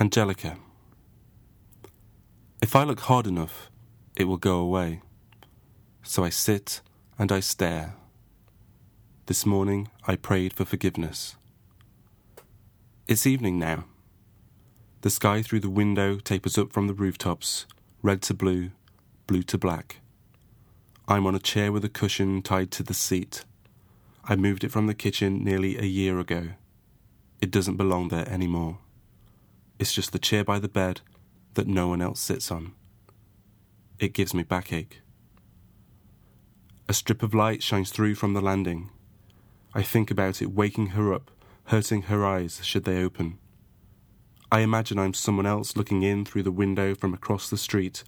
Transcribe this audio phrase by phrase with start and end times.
[0.00, 0.56] Angelica.
[2.62, 3.68] If I look hard enough,
[4.14, 5.02] it will go away.
[6.04, 6.82] So I sit
[7.18, 7.94] and I stare.
[9.26, 11.34] This morning I prayed for forgiveness.
[13.08, 13.86] It's evening now.
[15.00, 17.66] The sky through the window tapers up from the rooftops,
[18.00, 18.70] red to blue,
[19.26, 19.96] blue to black.
[21.08, 23.44] I'm on a chair with a cushion tied to the seat.
[24.22, 26.50] I moved it from the kitchen nearly a year ago.
[27.40, 28.78] It doesn't belong there anymore.
[29.78, 31.00] It's just the chair by the bed
[31.54, 32.72] that no one else sits on.
[33.98, 35.02] It gives me backache.
[36.88, 38.90] A strip of light shines through from the landing.
[39.74, 41.30] I think about it waking her up,
[41.66, 43.38] hurting her eyes should they open.
[44.50, 48.02] I imagine I'm someone else looking in through the window from across the street,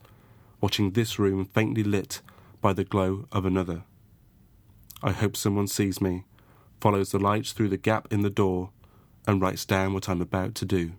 [0.60, 2.22] watching this room faintly lit
[2.60, 3.82] by the glow of another.
[5.02, 6.24] I hope someone sees me,
[6.80, 8.70] follows the light through the gap in the door,
[9.26, 10.92] and writes down what I'm about to do.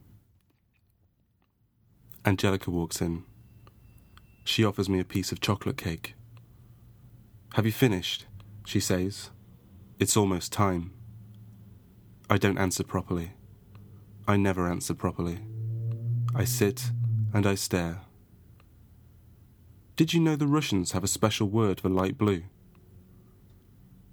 [2.26, 3.24] Angelica walks in.
[4.44, 6.16] She offers me a piece of chocolate cake.
[7.54, 8.26] Have you finished?
[8.66, 9.32] She says.
[10.00, 10.94] It's almost time.
[12.30, 13.34] I don't answer properly.
[14.28, 15.40] I never answer properly.
[16.36, 16.92] I sit
[17.34, 18.02] and I stare.
[19.96, 22.44] Did you know the Russians have a special word for light blue?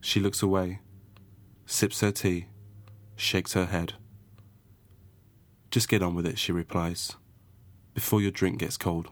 [0.00, 0.80] She looks away,
[1.66, 2.46] sips her tea,
[3.16, 3.94] shakes her head.
[5.70, 7.16] Just get on with it, she replies,
[7.98, 9.08] before your drink gets cold.